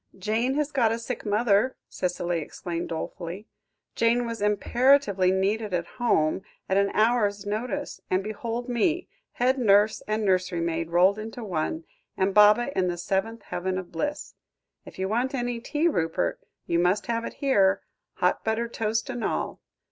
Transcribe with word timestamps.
"Jane 0.17 0.55
has 0.55 0.71
got 0.71 0.91
a 0.91 0.97
sick 0.97 1.27
mother," 1.27 1.75
Cicely 1.87 2.39
explained 2.39 2.89
dolefully; 2.89 3.45
"Jane 3.93 4.25
was 4.25 4.41
imperatively 4.41 5.29
needed 5.29 5.75
at 5.75 5.85
home, 6.01 6.41
at 6.67 6.75
an 6.75 6.89
hour's 6.95 7.45
notice 7.45 8.01
and 8.09 8.23
behold 8.23 8.67
me, 8.67 9.09
head 9.33 9.59
nurse 9.59 10.01
and 10.07 10.25
nursery 10.25 10.59
maid 10.59 10.89
rolled 10.89 11.19
into 11.19 11.43
one, 11.43 11.83
and 12.17 12.33
Baba 12.33 12.75
in 12.75 12.87
the 12.87 12.97
seventh 12.97 13.43
heaven 13.43 13.77
of 13.77 13.91
bliss. 13.91 14.33
If 14.85 14.97
you 14.97 15.07
want 15.07 15.35
any 15.35 15.59
tea, 15.59 15.87
Rupert, 15.87 16.39
you 16.65 16.79
must 16.79 17.05
have 17.05 17.23
it 17.23 17.33
here 17.35 17.83
hot 18.13 18.43
buttered 18.43 18.73
toast 18.73 19.07
and 19.11 19.23
all. 19.23 19.61